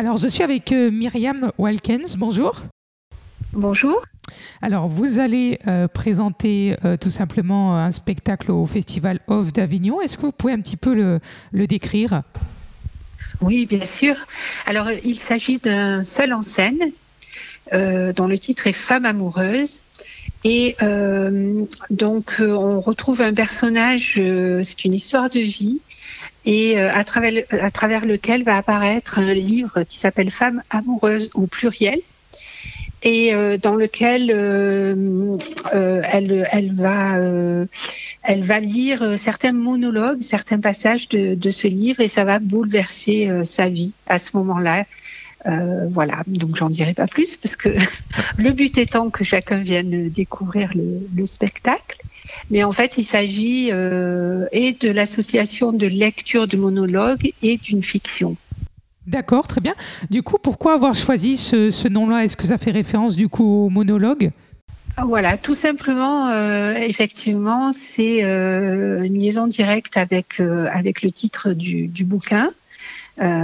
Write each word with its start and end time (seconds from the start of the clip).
Alors, 0.00 0.16
je 0.16 0.28
suis 0.28 0.42
avec 0.42 0.72
euh, 0.72 0.90
Myriam 0.90 1.52
Walkens. 1.58 2.16
Bonjour. 2.16 2.62
Bonjour. 3.52 4.02
Alors, 4.62 4.88
vous 4.88 5.18
allez 5.18 5.58
euh, 5.66 5.88
présenter 5.88 6.74
euh, 6.86 6.96
tout 6.96 7.10
simplement 7.10 7.76
un 7.76 7.92
spectacle 7.92 8.50
au 8.50 8.64
Festival 8.64 9.20
Off 9.26 9.52
d'Avignon. 9.52 10.00
Est-ce 10.00 10.16
que 10.16 10.22
vous 10.22 10.32
pouvez 10.32 10.54
un 10.54 10.60
petit 10.62 10.78
peu 10.78 10.94
le, 10.94 11.20
le 11.52 11.66
décrire? 11.66 12.22
Oui, 13.42 13.66
bien 13.66 13.84
sûr. 13.84 14.16
Alors, 14.64 14.90
il 14.90 15.18
s'agit 15.18 15.58
d'un 15.58 16.02
seul 16.02 16.32
en 16.32 16.40
scène 16.40 16.78
dont 17.70 18.26
le 18.26 18.38
titre 18.38 18.68
est 18.68 18.72
Femme 18.72 19.04
amoureuse. 19.04 19.82
Et 20.44 20.76
donc, 21.90 22.36
on 22.40 22.80
retrouve 22.80 23.20
un 23.20 23.34
personnage, 23.34 24.14
c'est 24.14 24.84
une 24.86 24.94
histoire 24.94 25.28
de 25.28 25.40
vie 25.40 25.78
et 26.50 26.76
euh, 26.76 26.90
à, 26.92 27.04
travers, 27.04 28.04
lequel 28.04 28.42
va 28.42 28.56
apparaître 28.56 29.20
un 29.20 29.32
livre 29.34 29.84
qui 29.84 29.98
s'appelle 29.98 30.32
Femmes 30.32 30.64
amoureuses 30.68 31.30
au 31.34 31.46
pluriel 31.46 32.00
et 33.04 33.32
euh, 33.32 33.56
dans 33.56 33.76
lequel 33.76 34.32
euh, 34.34 34.96
elle, 35.72 36.74
va, 36.74 38.60
lire 38.60 39.16
certains 39.16 39.52
monologues, 39.52 40.22
certains 40.22 40.58
passages 40.58 41.08
de, 41.08 41.50
ce 41.50 41.68
livre 41.68 42.00
et 42.00 42.08
ça 42.08 42.24
va 42.24 42.40
bouleverser 42.40 43.30
sa 43.44 43.68
vie 43.68 43.92
à 44.08 44.18
ce 44.18 44.36
moment-là. 44.38 44.86
voilà, 45.44 46.24
donc 46.26 46.56
j'en 46.56 46.68
dirai 46.68 46.94
pas 46.94 47.06
plus 47.06 47.36
parce 47.36 47.54
que 47.54 47.68
le 48.38 48.50
but 48.50 48.76
étant 48.76 49.10
que 49.10 49.22
chacun 49.22 49.60
vienne 49.60 50.08
découvrir 50.08 50.72
le 50.74 51.26
spectacle. 51.26 51.96
Mais 52.50 52.64
en 52.64 52.72
fait, 52.72 52.98
il 52.98 53.04
s'agit 53.04 53.70
euh, 53.72 54.46
et 54.52 54.72
de 54.72 54.90
l'association 54.90 55.72
de 55.72 55.86
lecture 55.86 56.46
de 56.46 56.56
monologues 56.56 57.32
et 57.42 57.58
d'une 57.58 57.82
fiction. 57.82 58.36
D'accord, 59.06 59.48
très 59.48 59.60
bien. 59.60 59.74
Du 60.10 60.22
coup, 60.22 60.36
pourquoi 60.40 60.74
avoir 60.74 60.94
choisi 60.94 61.36
ce, 61.36 61.88
nom-là? 61.88 62.24
Est-ce 62.24 62.36
que 62.36 62.46
ça 62.46 62.58
fait 62.58 62.70
référence 62.70 63.16
du 63.16 63.28
coup 63.28 63.66
au 63.66 63.68
monologue? 63.68 64.30
Ah, 64.96 65.04
voilà, 65.06 65.38
tout 65.38 65.54
simplement, 65.54 66.28
euh, 66.28 66.74
effectivement, 66.74 67.72
c'est 67.72 68.24
euh, 68.24 69.02
une 69.02 69.18
liaison 69.18 69.46
directe 69.46 69.96
avec 69.96 70.40
avec 70.40 71.02
le 71.02 71.10
titre 71.10 71.52
du, 71.52 71.86
du 71.86 72.04
bouquin, 72.04 72.50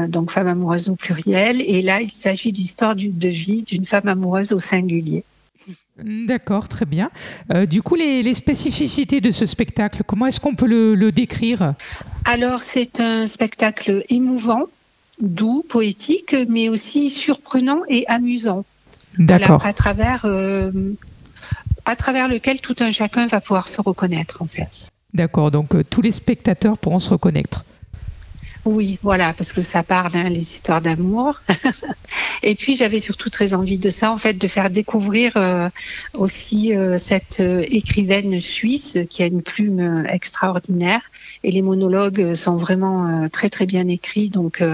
donc 0.09 0.31
femme 0.31 0.49
amoureuse 0.49 0.89
au 0.91 0.97
pluriel, 0.97 1.61
et 1.61 1.83
là, 1.83 2.01
il 2.01 2.13
s'agit 2.13 2.53
d'histoire 2.53 2.95
de 2.97 3.29
vie 3.29 3.63
d'une 3.63 3.87
femme 3.87 4.09
amoureuse 4.09 4.53
au 4.53 4.59
singulier. 4.59 5.25
D'accord, 6.03 6.69
très 6.69 6.85
bien. 6.85 7.11
Euh, 7.53 7.65
du 7.65 7.83
coup, 7.83 7.95
les, 7.95 8.35
spécificités 8.35 9.21
de 9.21 9.31
ce 9.31 9.47
spectacle, 9.47 10.03
comment 10.07 10.27
est-ce 10.27 10.41
qu'on 10.41 10.55
peut 10.55 10.67
le, 10.67 11.11
décrire? 11.11 11.75
Alors, 12.25 12.63
c'est 12.63 13.01
un 13.01 13.27
spectacle 13.27 14.05
émouvant, 14.09 14.65
doux, 15.21 15.65
poétique, 15.67 16.37
mais 16.49 16.69
aussi 16.69 17.09
surprenant 17.09 17.81
et 17.89 18.07
amusant. 18.09 18.65
D'accord. 19.19 19.65
à 19.65 19.73
travers, 19.73 20.27
euh, 20.27 20.71
à 21.87 21.97
travers 21.97 22.29
lequel 22.29 22.61
tout 22.61 22.77
un 22.81 22.93
chacun 22.93 23.27
va 23.27 23.41
pouvoir 23.41 23.67
se 23.67 23.81
reconnaître, 23.81 24.43
en 24.43 24.47
fait. 24.47 24.91
D'accord, 25.15 25.51
donc 25.51 25.75
euh, 25.75 25.83
tous 25.89 26.03
les 26.03 26.13
spectateurs 26.13 26.77
pourront 26.77 26.99
se 26.99 27.09
reconnaître. 27.09 27.65
Oui, 28.67 28.99
voilà, 29.01 29.33
parce 29.33 29.53
que 29.53 29.63
ça 29.63 29.85
parle, 29.85 30.11
hein, 30.15 30.29
les 30.29 30.41
histoires 30.41 30.83
d'amour. 30.83 31.41
et 32.43 32.57
puis 32.57 32.77
j'avais 32.77 32.99
surtout 32.99 33.31
très 33.31 33.55
envie 33.55 33.79
de 33.79 33.89
ça, 33.89 34.11
en 34.11 34.19
fait, 34.19 34.35
de 34.35 34.49
faire 34.49 34.71
découvrir 34.71 35.37
euh, 35.37 35.69
aussi 36.15 36.75
euh, 36.75 36.99
cette 36.99 37.39
euh, 37.39 37.63
écrivaine 37.69 38.41
suisse 38.41 38.99
qui 39.09 39.23
a 39.23 39.27
une 39.27 39.43
plume 39.43 40.05
extraordinaire. 40.09 41.01
Et 41.45 41.53
les 41.53 41.63
monologues 41.63 42.35
sont 42.35 42.57
vraiment 42.57 43.29
très 43.29 43.51
très 43.51 43.67
bien 43.67 43.87
écrits. 43.87 44.31
Donc 44.31 44.65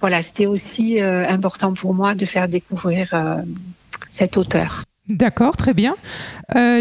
voilà, 0.00 0.20
c'était 0.20 0.46
aussi 0.46 1.00
important 1.00 1.72
pour 1.72 1.94
moi 1.94 2.14
de 2.14 2.26
faire 2.26 2.48
découvrir 2.48 3.14
cet 4.10 4.36
auteur. 4.36 4.84
D'accord, 5.08 5.56
très 5.56 5.72
bien. 5.72 5.96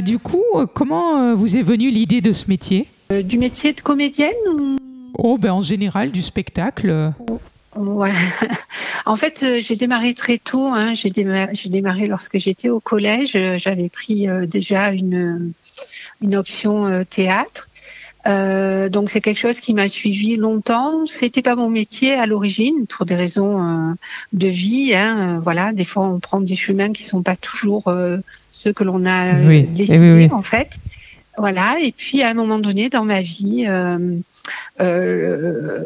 du 0.02 0.20
coup, 0.20 0.44
comment 0.74 1.34
vous 1.36 1.56
est 1.56 1.62
venue 1.62 1.92
l'idée 1.92 2.20
de 2.20 2.34
ce 2.34 2.50
métier? 2.50 2.88
Du 3.24 3.38
métier 3.38 3.72
de 3.74 3.82
comédienne 3.82 4.34
ou 4.54 4.81
Oh, 5.18 5.38
ben 5.38 5.52
en 5.52 5.62
général, 5.62 6.12
du 6.12 6.22
spectacle. 6.22 7.14
Voilà. 7.76 8.16
En 9.06 9.16
fait, 9.16 9.42
euh, 9.42 9.60
j'ai 9.60 9.76
démarré 9.76 10.14
très 10.14 10.38
tôt. 10.38 10.68
Hein. 10.68 10.94
J'ai 10.94 11.10
démarré, 11.10 12.08
lorsque 12.08 12.38
j'étais 12.38 12.70
au 12.70 12.80
collège. 12.80 13.32
J'avais 13.58 13.90
pris 13.90 14.30
euh, 14.30 14.46
déjà 14.46 14.92
une, 14.92 15.54
une 16.22 16.36
option 16.36 16.86
euh, 16.86 17.04
théâtre. 17.04 17.70
donc 18.26 19.10
c'est 19.10 19.22
quelque 19.22 19.40
chose 19.40 19.60
qui 19.60 19.74
m'a 19.74 19.88
suivi 19.88 20.36
longtemps. 20.36 21.06
C'était 21.08 21.42
pas 21.42 21.56
mon 21.56 21.70
métier 21.70 22.14
à 22.14 22.28
l'origine 22.28 22.86
pour 22.88 23.06
des 23.08 23.16
raisons 23.16 23.96
de 24.34 24.48
vie. 24.48 24.94
Hein. 24.94 25.40
voilà, 25.42 25.74
des 25.74 25.86
fois 25.86 26.06
on 26.06 26.20
prend 26.20 26.40
des 26.40 26.56
chemins 26.56 26.92
qui 26.92 27.04
sont 27.04 27.24
pas 27.24 27.36
toujours 27.36 27.92
ceux 28.52 28.74
que 28.74 28.84
l'on 28.84 29.06
a 29.08 29.42
oui. 29.42 29.64
décidé 29.64 30.30
en 30.32 30.44
fait. 30.44 30.78
Voilà. 31.38 31.80
Et 31.80 31.92
puis 31.92 32.22
à 32.24 32.30
un 32.30 32.34
moment 32.34 32.60
donné 32.60 32.90
dans 32.90 33.04
ma 33.04 33.22
vie, 33.22 33.66
euh, 34.80 35.84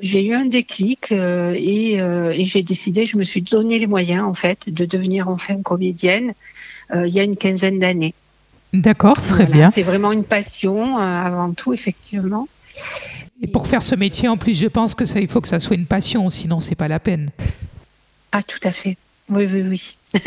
j'ai 0.00 0.24
eu 0.24 0.34
un 0.34 0.46
déclic 0.46 1.12
euh, 1.12 1.54
et, 1.56 2.00
euh, 2.00 2.30
et 2.30 2.44
j'ai 2.44 2.62
décidé, 2.62 3.06
je 3.06 3.16
me 3.16 3.22
suis 3.22 3.42
donné 3.42 3.78
les 3.78 3.86
moyens 3.86 4.24
en 4.24 4.34
fait 4.34 4.68
de 4.68 4.84
devenir 4.84 5.28
enfin 5.28 5.62
comédienne 5.62 6.34
il 6.94 7.08
y 7.08 7.20
a 7.20 7.22
une 7.22 7.38
quinzaine 7.38 7.78
d'années. 7.78 8.12
D'accord, 8.74 9.16
très 9.16 9.46
bien. 9.46 9.70
C'est 9.70 9.82
vraiment 9.82 10.12
une 10.12 10.24
passion 10.24 10.98
avant 10.98 11.54
tout, 11.54 11.72
effectivement. 11.72 12.48
Et 13.40 13.46
pour 13.46 13.66
faire 13.66 13.82
ce 13.82 13.94
métier, 13.94 14.28
en 14.28 14.36
plus, 14.36 14.58
je 14.60 14.66
pense 14.66 14.94
que 14.94 15.06
ça, 15.06 15.18
il 15.18 15.26
faut 15.26 15.40
que 15.40 15.48
ça 15.48 15.58
soit 15.58 15.76
une 15.76 15.86
passion, 15.86 16.28
sinon 16.28 16.60
c'est 16.60 16.74
pas 16.74 16.88
la 16.88 17.00
peine. 17.00 17.30
Ah, 18.30 18.42
tout 18.42 18.60
à 18.62 18.72
fait. 18.72 18.98
Oui, 19.34 19.48
oui, 19.50 19.62
oui. 19.62 19.96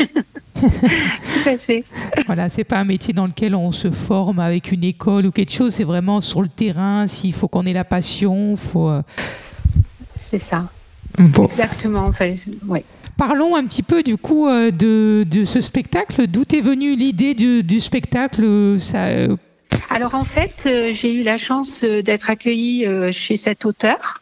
Tout 0.60 1.48
à 1.48 1.58
fait. 1.58 1.84
Voilà, 2.26 2.48
c'est 2.48 2.64
pas 2.64 2.78
un 2.78 2.84
métier 2.84 3.14
dans 3.14 3.26
lequel 3.26 3.54
on 3.54 3.72
se 3.72 3.90
forme 3.90 4.40
avec 4.40 4.72
une 4.72 4.84
école 4.84 5.26
ou 5.26 5.30
quelque 5.30 5.52
chose. 5.52 5.74
C'est 5.74 5.84
vraiment 5.84 6.20
sur 6.20 6.42
le 6.42 6.48
terrain. 6.48 7.06
S'il 7.06 7.32
faut 7.32 7.46
qu'on 7.46 7.66
ait 7.66 7.72
la 7.72 7.84
passion, 7.84 8.56
faut. 8.56 8.88
Euh, 8.88 9.02
c'est 10.16 10.38
ça. 10.38 10.70
Exactement. 11.18 12.06
Enfin, 12.06 12.34
oui. 12.66 12.80
Parlons 13.16 13.56
un 13.56 13.64
petit 13.64 13.82
peu 13.82 14.02
du 14.02 14.18
coup 14.18 14.46
euh, 14.46 14.70
de, 14.70 15.24
de 15.30 15.44
ce 15.44 15.60
spectacle. 15.60 16.26
D'où 16.26 16.42
est 16.52 16.60
venue 16.60 16.96
l'idée 16.96 17.34
du, 17.34 17.62
du, 17.62 17.80
spectacle 17.80 18.76
ça, 18.80 19.06
euh, 19.06 19.36
Alors 19.88 20.14
en 20.14 20.24
fait, 20.24 20.62
j'ai 20.64 21.14
eu 21.14 21.22
la 21.22 21.38
chance 21.38 21.82
d'être 21.82 22.28
accueillie 22.28 22.84
chez 23.12 23.36
cet 23.36 23.64
auteur 23.64 24.20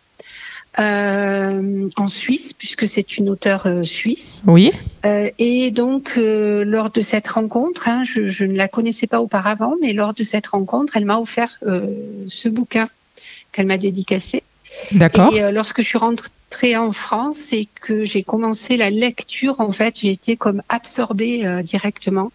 euh, 0.79 1.89
en 1.97 2.09
Suisse, 2.09 2.53
puisque 2.53 2.87
c'est 2.87 3.17
une 3.17 3.29
auteure 3.29 3.67
euh, 3.67 3.85
suisse. 3.85 4.43
Oui. 4.47 4.73
Euh, 5.05 5.31
et 5.39 5.71
donc, 5.71 6.15
lors 6.17 6.91
de 6.91 7.01
cette 7.01 7.29
rencontre, 7.29 7.89
hein, 7.89 8.03
je, 8.05 8.29
je, 8.29 8.45
ne 8.45 8.57
la 8.57 8.69
connaissais 8.69 9.07
pas 9.07 9.21
auparavant, 9.21 9.75
mais 9.81 9.93
lors 9.93 10.15
de 10.15 10.23
cette 10.23 10.49
rencontre, 10.49 10.97
elle 10.97 11.05
m'a 11.05 11.19
offert 11.19 11.59
ce 12.27 12.49
bouquin 12.49 12.89
qu'elle 13.53 13.67
m'a 13.67 13.77
dédicacé. 13.77 14.43
D'accord. 14.93 15.35
Et 15.35 15.53
lorsque 15.53 15.83
je 15.83 15.87
suis 15.87 15.99
rentrée 15.99 16.77
en 16.77 16.91
France 16.93 17.53
et 17.53 17.69
que 17.81 18.05
j'ai 18.05 18.23
commencé 18.23 18.77
la 18.77 18.91
lecture, 18.91 19.61
en 19.61 19.71
fait, 19.71 20.01
j'ai 20.01 20.11
été 20.11 20.37
comme 20.37 20.63
absorbée 20.69 21.63
directement 21.63 22.33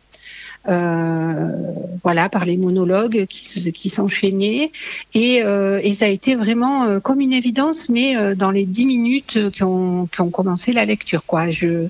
voilà, 0.65 2.29
par 2.29 2.45
les 2.45 2.57
monologues 2.57 3.25
qui, 3.27 3.89
s'enchaînaient. 3.89 4.71
Et, 5.13 5.43
euh, 5.43 5.79
et, 5.83 5.93
ça 5.93 6.05
a 6.05 6.07
été 6.09 6.35
vraiment 6.35 6.83
euh, 6.83 6.99
comme 6.99 7.21
une 7.21 7.33
évidence, 7.33 7.89
mais 7.89 8.35
dans 8.35 8.51
les 8.51 8.65
dix 8.65 8.85
minutes 8.85 9.51
qui 9.51 9.63
ont, 9.63 10.07
qui 10.07 10.21
ont 10.21 10.29
commencé 10.29 10.73
la 10.73 10.85
lecture. 10.85 11.25
Quoi. 11.25 11.49
Je, 11.49 11.87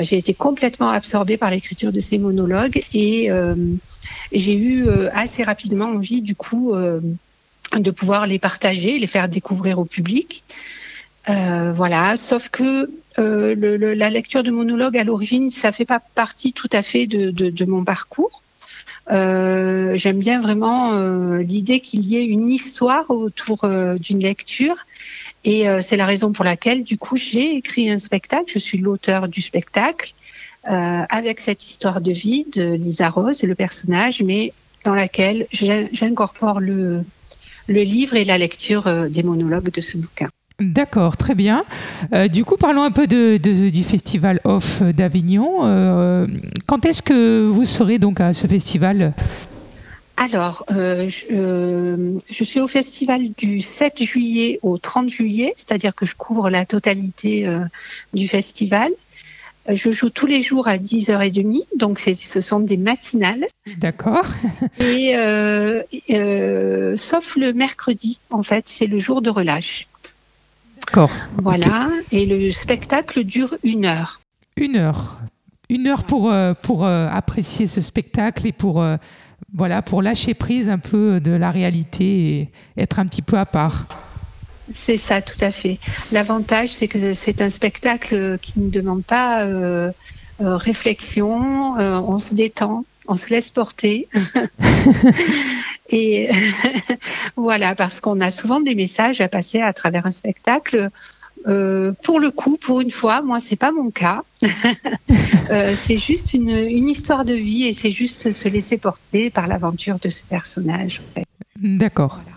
j'ai 0.00 0.18
été 0.18 0.34
complètement 0.34 0.90
absorbée 0.90 1.36
par 1.36 1.50
l'écriture 1.50 1.92
de 1.92 2.00
ces 2.00 2.18
monologues 2.18 2.82
et, 2.94 3.26
et 3.26 4.38
j'ai 4.38 4.56
eu 4.56 4.88
assez 5.12 5.42
rapidement 5.42 5.86
envie, 5.86 6.22
du 6.22 6.34
coup, 6.34 6.74
de 6.74 7.90
pouvoir 7.90 8.26
les 8.26 8.38
partager, 8.38 8.98
les 8.98 9.06
faire 9.06 9.28
découvrir 9.28 9.78
au 9.78 9.84
public. 9.84 10.44
Euh, 11.28 11.72
voilà, 11.72 12.16
sauf 12.16 12.48
que 12.48 12.90
euh, 13.18 13.54
le, 13.54 13.76
le, 13.76 13.94
la 13.94 14.10
lecture 14.10 14.42
de 14.42 14.50
monologue 14.50 14.96
à 14.96 15.04
l'origine, 15.04 15.50
ça 15.50 15.72
fait 15.72 15.84
pas 15.84 16.00
partie 16.00 16.52
tout 16.52 16.68
à 16.72 16.82
fait 16.82 17.06
de, 17.06 17.30
de, 17.30 17.50
de 17.50 17.64
mon 17.64 17.84
parcours. 17.84 18.42
Euh, 19.10 19.96
J'aime 19.96 20.18
bien 20.18 20.40
vraiment 20.40 20.92
euh, 20.92 21.38
l'idée 21.38 21.80
qu'il 21.80 22.04
y 22.04 22.16
ait 22.16 22.24
une 22.24 22.50
histoire 22.50 23.10
autour 23.10 23.64
euh, 23.64 23.96
d'une 23.96 24.20
lecture. 24.20 24.76
Et 25.44 25.64
c'est 25.80 25.96
la 25.96 26.04
raison 26.04 26.32
pour 26.32 26.44
laquelle, 26.44 26.82
du 26.82 26.98
coup, 26.98 27.16
j'ai 27.16 27.56
écrit 27.56 27.88
un 27.90 27.98
spectacle. 27.98 28.52
Je 28.52 28.58
suis 28.58 28.76
l'auteur 28.76 29.28
du 29.28 29.40
spectacle 29.40 30.12
avec 30.64 31.40
cette 31.40 31.64
histoire 31.64 32.02
de 32.02 32.10
vie 32.12 32.44
de 32.54 32.74
Lisa 32.74 33.08
Rose, 33.08 33.42
le 33.44 33.54
personnage, 33.54 34.20
mais 34.20 34.52
dans 34.84 34.94
laquelle 34.94 35.46
j'incorpore 35.52 36.60
le, 36.60 37.02
le 37.66 37.82
livre 37.82 38.16
et 38.16 38.26
la 38.26 38.36
lecture 38.36 39.08
des 39.08 39.22
monologues 39.22 39.70
de 39.70 39.80
ce 39.80 39.96
bouquin. 39.96 40.28
D'accord, 40.60 41.16
très 41.16 41.36
bien. 41.36 41.64
Euh, 42.12 42.26
du 42.26 42.44
coup, 42.44 42.56
parlons 42.56 42.82
un 42.82 42.90
peu 42.90 43.06
de, 43.06 43.36
de, 43.36 43.70
du 43.70 43.84
festival 43.84 44.40
Off 44.42 44.82
d'Avignon. 44.82 45.60
Euh, 45.62 46.26
quand 46.66 46.84
est-ce 46.84 47.00
que 47.00 47.46
vous 47.46 47.64
serez 47.64 47.98
donc 47.98 48.20
à 48.20 48.32
ce 48.32 48.46
festival? 48.48 49.12
Alors, 50.20 50.64
euh, 50.72 51.08
je, 51.08 51.26
euh, 51.30 52.18
je, 52.28 52.42
suis 52.42 52.58
au 52.58 52.66
festival 52.66 53.30
du 53.38 53.60
7 53.60 54.02
juillet 54.02 54.58
au 54.62 54.76
30 54.76 55.08
juillet, 55.08 55.54
c'est-à-dire 55.54 55.94
que 55.94 56.04
je 56.04 56.16
couvre 56.16 56.50
la 56.50 56.66
totalité 56.66 57.46
euh, 57.46 57.60
du 58.12 58.26
festival. 58.26 58.90
Je 59.68 59.92
joue 59.92 60.10
tous 60.10 60.26
les 60.26 60.42
jours 60.42 60.66
à 60.66 60.76
10h30, 60.76 61.66
donc 61.76 62.00
ce 62.00 62.40
sont 62.40 62.58
des 62.58 62.78
matinales. 62.78 63.46
D'accord. 63.76 64.24
Et 64.80 65.12
sauf 66.96 67.36
le 67.36 67.52
mercredi, 67.52 68.18
en 68.30 68.42
fait, 68.42 68.64
c'est 68.66 68.86
le 68.86 68.98
jour 68.98 69.22
de 69.22 69.30
relâche. 69.30 69.86
D'accord. 70.88 71.10
Voilà, 71.36 71.90
et 72.12 72.24
le 72.24 72.50
spectacle 72.50 73.22
dure 73.24 73.54
une 73.62 73.84
heure. 73.84 74.20
Une 74.56 74.76
heure. 74.76 75.18
Une 75.68 75.86
heure 75.86 76.04
pour, 76.04 76.32
pour 76.62 76.86
apprécier 76.86 77.66
ce 77.66 77.82
spectacle 77.82 78.46
et 78.46 78.52
pour 78.52 78.82
voilà, 79.54 79.82
pour 79.82 80.02
lâcher 80.02 80.34
prise 80.34 80.68
un 80.68 80.78
peu 80.78 81.20
de 81.20 81.32
la 81.32 81.50
réalité 81.50 82.40
et 82.40 82.50
être 82.76 82.98
un 82.98 83.06
petit 83.06 83.22
peu 83.22 83.38
à 83.38 83.46
part. 83.46 83.86
C'est 84.74 84.98
ça, 84.98 85.22
tout 85.22 85.38
à 85.40 85.50
fait. 85.50 85.78
L'avantage, 86.12 86.70
c'est 86.70 86.88
que 86.88 87.14
c'est 87.14 87.40
un 87.40 87.50
spectacle 87.50 88.38
qui 88.42 88.60
ne 88.60 88.68
demande 88.68 89.04
pas 89.04 89.44
euh, 89.44 89.90
euh, 90.40 90.56
réflexion, 90.56 91.78
euh, 91.78 91.98
on 91.98 92.18
se 92.18 92.34
détend, 92.34 92.84
on 93.06 93.14
se 93.14 93.30
laisse 93.30 93.50
porter. 93.50 94.06
et 95.90 96.28
voilà, 97.36 97.74
parce 97.74 98.00
qu'on 98.00 98.20
a 98.20 98.30
souvent 98.30 98.60
des 98.60 98.74
messages 98.74 99.20
à 99.20 99.28
passer 99.28 99.60
à 99.60 99.72
travers 99.72 100.06
un 100.06 100.12
spectacle 100.12 100.90
euh, 101.46 101.92
pour 102.02 102.20
le 102.20 102.30
coup, 102.30 102.56
pour 102.56 102.80
une 102.80 102.90
fois, 102.90 103.22
moi, 103.22 103.38
c'est 103.40 103.56
pas 103.56 103.70
mon 103.70 103.90
cas. 103.90 104.22
euh, 105.50 105.74
c'est 105.86 105.98
juste 105.98 106.34
une, 106.34 106.50
une, 106.50 106.88
histoire 106.88 107.24
de 107.24 107.34
vie 107.34 107.64
et 107.64 107.72
c'est 107.72 107.90
juste 107.90 108.30
se 108.30 108.48
laisser 108.48 108.76
porter 108.76 109.30
par 109.30 109.46
l'aventure 109.46 109.98
de 110.00 110.08
ce 110.08 110.22
personnage. 110.24 111.00
En 111.00 111.14
fait. 111.14 111.26
D'accord. 111.62 112.18
Voilà. 112.22 112.36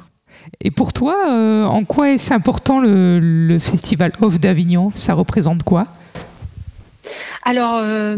Et 0.62 0.72
pour 0.72 0.94
toi, 0.94 1.16
euh, 1.30 1.64
en 1.64 1.84
quoi 1.84 2.12
est-ce 2.12 2.34
important 2.34 2.80
le, 2.80 3.20
le 3.20 3.60
Festival 3.60 4.12
Off 4.22 4.40
d'Avignon? 4.40 4.92
Ça 4.94 5.14
représente 5.14 5.64
quoi? 5.64 5.88
Alors, 7.44 7.78
euh, 7.78 8.16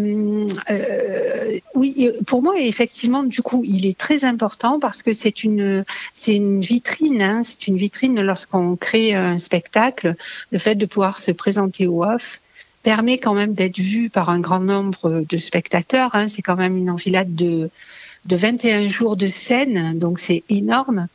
euh, 0.70 1.43
oui, 1.76 2.10
pour 2.26 2.42
moi, 2.42 2.60
effectivement, 2.60 3.24
du 3.24 3.42
coup, 3.42 3.64
il 3.66 3.86
est 3.86 3.98
très 3.98 4.26
important 4.26 4.80
parce 4.80 5.04
que 5.04 5.14
c'est 5.14 5.44
une, 5.44 5.84
c'est 6.14 6.36
une 6.36 6.62
vitrine. 6.62 7.22
Hein, 7.22 7.42
c'est 7.44 7.68
une 7.68 7.78
vitrine 7.78 8.20
lorsqu'on 8.22 8.76
crée 8.76 9.14
un 9.14 9.38
spectacle. 9.38 10.16
Le 10.52 10.60
fait 10.60 10.76
de 10.76 10.86
pouvoir 10.86 11.20
se 11.20 11.32
présenter 11.32 11.88
au 11.88 12.04
off 12.04 12.42
permet 12.84 13.18
quand 13.18 13.34
même 13.34 13.54
d'être 13.54 13.80
vu 13.80 14.10
par 14.10 14.30
un 14.30 14.40
grand 14.40 14.60
nombre 14.60 15.24
de 15.28 15.38
spectateurs. 15.38 16.12
Hein, 16.14 16.28
c'est 16.28 16.42
quand 16.42 16.58
même 16.58 16.78
une 16.78 16.90
enfilade 16.90 17.34
de, 17.36 17.70
de 18.26 18.36
21 18.36 18.88
jours 18.88 19.16
de 19.16 19.28
scène, 19.28 19.98
donc 19.98 20.20
c'est 20.20 20.44
énorme. 20.50 21.08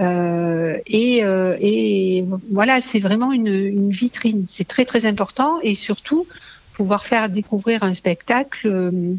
Euh, 0.00 0.78
et, 0.86 1.24
euh, 1.24 2.22
voilà, 2.50 2.80
c'est 2.80 2.98
vraiment 2.98 3.32
une 3.32 3.90
vitrine. 3.90 4.44
C'est 4.48 4.66
très 4.66 4.84
très 4.84 5.06
important 5.06 5.60
et 5.62 5.74
surtout 5.74 6.26
pouvoir 6.74 7.06
faire 7.06 7.28
découvrir 7.28 7.82
un 7.82 7.94
spectacle 7.94 8.66
euh, 8.66 9.16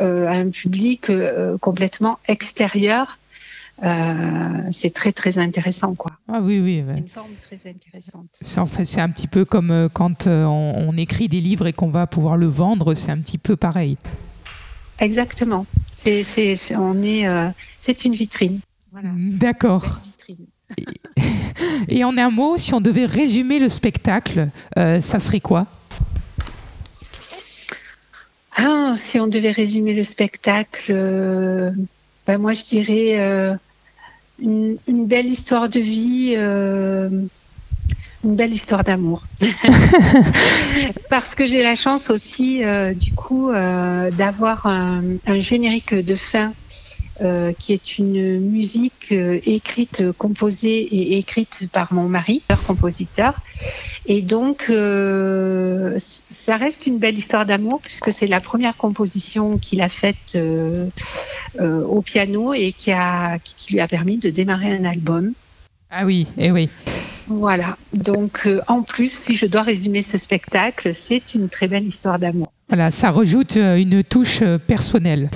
euh, 0.00 0.26
à 0.26 0.32
un 0.32 0.50
public 0.50 1.08
euh, 1.08 1.56
complètement 1.58 2.18
extérieur. 2.28 3.18
c'est 3.82 4.92
très 4.94 5.12
très 5.12 5.38
intéressant 5.38 5.94
quoi. 5.94 6.12
Ah 6.32 6.40
oui 6.42 6.60
oui. 6.60 6.84
C'est 6.86 6.98
une 6.98 7.08
forme 7.08 7.36
très 7.46 7.70
intéressante. 7.70 8.28
C'est 8.40 8.60
en 8.60 8.66
fait 8.66 8.84
c'est 8.84 9.00
un 9.00 9.10
petit 9.10 9.28
peu 9.28 9.44
comme 9.44 9.88
quand 9.92 10.26
on, 10.26 10.72
on 10.76 10.96
écrit 10.96 11.28
des 11.28 11.40
livres 11.40 11.66
et 11.66 11.72
qu'on 11.72 11.90
va 11.90 12.06
pouvoir 12.06 12.36
le 12.36 12.46
vendre, 12.46 12.94
c'est 12.94 13.10
un 13.10 13.20
petit 13.20 13.38
peu 13.38 13.56
pareil. 13.56 13.96
Exactement. 14.98 15.66
C'est 15.92 16.22
c'est 16.22 16.56
on 16.76 17.02
est 17.02 17.26
c'est 17.80 18.04
une 18.04 18.14
vitrine. 18.14 18.60
Voilà. 18.92 19.10
D'accord. 19.16 20.00
Et, 20.28 20.84
et 21.88 22.04
en 22.04 22.16
un 22.16 22.30
mot, 22.30 22.56
si 22.56 22.74
on 22.74 22.80
devait 22.80 23.06
résumer 23.06 23.58
le 23.58 23.68
spectacle, 23.68 24.48
euh, 24.78 25.00
ça 25.00 25.20
serait 25.20 25.40
quoi? 25.40 25.66
Ah, 28.56 28.94
si 28.96 29.20
on 29.20 29.26
devait 29.26 29.50
résumer 29.50 29.92
le 29.92 30.02
spectacle, 30.02 30.90
euh, 30.90 31.70
ben 32.26 32.38
moi 32.38 32.54
je 32.54 32.64
dirais 32.64 33.20
euh, 33.20 33.54
une, 34.40 34.78
une, 34.88 35.06
belle 35.06 35.26
histoire 35.26 35.68
de 35.68 35.78
vie, 35.78 36.34
euh, 36.38 37.10
une 38.24 38.34
belle 38.34 38.54
histoire 38.54 38.82
d'amour. 38.82 39.26
Parce 41.10 41.34
que 41.34 41.44
j'ai 41.44 41.62
la 41.62 41.74
chance 41.74 42.08
aussi, 42.08 42.62
du 42.94 43.12
coup, 43.12 43.52
d'avoir 43.52 44.66
un, 44.66 45.02
un, 45.26 45.38
générique 45.38 45.94
de 45.94 46.16
fin 46.16 46.54
qui 47.58 47.72
est 47.72 47.98
une 47.98 48.40
musique 48.40 49.12
écrite, 49.12 50.12
composée 50.12 50.78
et 50.80 51.18
écrite 51.18 51.68
par 51.72 51.92
mon 51.92 52.08
mari, 52.08 52.42
compositeur. 52.66 53.34
Et 54.06 54.22
donc, 54.22 54.70
ça 56.46 56.56
reste 56.56 56.86
une 56.86 56.98
belle 56.98 57.18
histoire 57.18 57.44
d'amour 57.44 57.80
puisque 57.82 58.12
c'est 58.12 58.28
la 58.28 58.40
première 58.40 58.76
composition 58.76 59.58
qu'il 59.58 59.80
a 59.80 59.88
faite 59.88 60.36
euh, 60.36 60.86
euh, 61.58 61.82
au 61.82 62.02
piano 62.02 62.54
et 62.54 62.72
qui, 62.72 62.92
a, 62.92 63.40
qui 63.40 63.72
lui 63.72 63.80
a 63.80 63.88
permis 63.88 64.18
de 64.18 64.30
démarrer 64.30 64.70
un 64.76 64.84
album. 64.84 65.32
Ah 65.90 66.04
oui, 66.04 66.28
et 66.38 66.46
eh 66.46 66.50
oui. 66.52 66.68
Voilà. 67.26 67.76
Donc, 67.92 68.42
euh, 68.46 68.60
en 68.68 68.82
plus, 68.82 69.10
si 69.10 69.34
je 69.34 69.46
dois 69.46 69.62
résumer 69.62 70.02
ce 70.02 70.18
spectacle, 70.18 70.94
c'est 70.94 71.34
une 71.34 71.48
très 71.48 71.66
belle 71.66 71.84
histoire 71.84 72.20
d'amour. 72.20 72.52
Voilà, 72.68 72.92
ça 72.92 73.10
rajoute 73.10 73.56
une 73.56 74.04
touche 74.04 74.44
personnelle. 74.68 75.28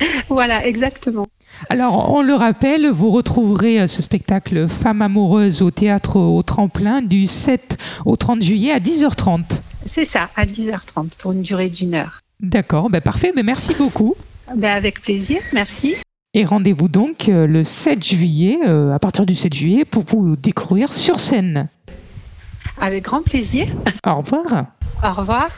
voilà, 0.30 0.66
exactement. 0.66 1.26
Alors, 1.68 2.14
on 2.14 2.22
le 2.22 2.34
rappelle, 2.34 2.88
vous 2.88 3.10
retrouverez 3.10 3.86
ce 3.86 4.00
spectacle 4.00 4.68
Femmes 4.68 5.02
amoureuses 5.02 5.60
au 5.60 5.70
théâtre 5.70 6.16
au 6.18 6.42
tremplin 6.42 7.02
du 7.02 7.26
7 7.26 7.76
au 8.06 8.16
30 8.16 8.40
juillet 8.40 8.72
à 8.72 8.78
10h30. 8.78 9.60
C'est 9.98 10.04
ça, 10.04 10.30
à 10.36 10.46
10h30 10.46 11.08
pour 11.18 11.32
une 11.32 11.42
durée 11.42 11.70
d'une 11.70 11.94
heure. 11.94 12.20
D'accord, 12.38 12.88
ben 12.88 13.00
parfait, 13.00 13.32
mais 13.34 13.42
merci 13.42 13.74
beaucoup. 13.74 14.14
Ben 14.54 14.70
avec 14.70 15.02
plaisir, 15.02 15.40
merci. 15.52 15.96
Et 16.34 16.44
rendez-vous 16.44 16.86
donc 16.86 17.24
le 17.26 17.64
7 17.64 18.04
juillet, 18.04 18.60
euh, 18.64 18.94
à 18.94 19.00
partir 19.00 19.26
du 19.26 19.34
7 19.34 19.52
juillet, 19.52 19.84
pour 19.84 20.04
vous 20.04 20.36
découvrir 20.36 20.92
sur 20.92 21.18
scène. 21.18 21.66
Avec 22.80 23.06
grand 23.06 23.22
plaisir. 23.22 23.66
Au 24.06 24.18
revoir. 24.18 24.66
Au 25.02 25.12
revoir. 25.12 25.50